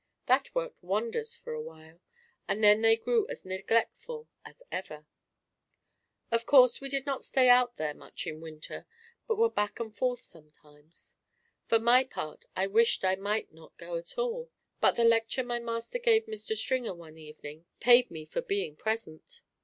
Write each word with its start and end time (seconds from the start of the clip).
That 0.25 0.55
worked 0.55 0.81
wonders 0.81 1.35
for 1.35 1.53
awhile, 1.53 2.01
and 2.47 2.63
then 2.63 2.81
they 2.81 2.95
grew 2.97 3.27
as 3.29 3.45
neglectful 3.45 4.27
as 4.43 4.63
ever. 4.71 5.05
Of 6.31 6.47
course, 6.47 6.81
we 6.81 6.89
did 6.89 7.05
not 7.05 7.23
stay 7.23 7.47
out 7.49 7.77
there 7.77 7.93
much 7.93 8.25
in 8.25 8.41
winter, 8.41 8.87
but 9.27 9.35
were 9.37 9.47
back 9.51 9.79
and 9.79 9.95
forth 9.95 10.23
sometimes. 10.23 11.17
For 11.67 11.77
my 11.77 12.03
part, 12.03 12.45
I 12.55 12.65
wished 12.65 13.05
I 13.05 13.15
might 13.15 13.53
not 13.53 13.77
go 13.77 13.95
at 13.95 14.17
all, 14.17 14.49
but 14.79 14.93
the 14.93 15.03
lecture 15.03 15.43
my 15.43 15.59
master 15.59 15.99
gave 15.99 16.25
Mr. 16.25 16.57
Stringer 16.57 16.95
one 16.95 17.19
evening 17.19 17.67
paid 17.79 18.09
me 18.09 18.25
for 18.25 18.41
being 18.41 18.75
present. 18.75 19.41